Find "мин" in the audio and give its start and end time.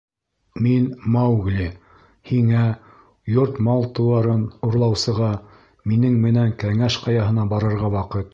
0.67-0.85